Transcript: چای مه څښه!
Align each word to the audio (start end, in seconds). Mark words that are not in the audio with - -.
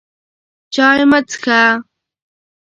چای 0.73 1.01
مه 1.11 1.19
څښه! 1.29 1.61